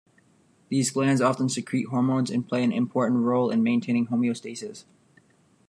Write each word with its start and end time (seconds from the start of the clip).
These 0.69 0.89
glands 0.89 1.21
often 1.21 1.47
secrete 1.47 1.83
hormones, 1.89 2.31
and 2.31 2.47
play 2.47 2.63
an 2.63 2.71
important 2.71 3.19
role 3.21 3.51
in 3.51 3.61
maintaining 3.61 4.07
homeostasis. 4.07 4.85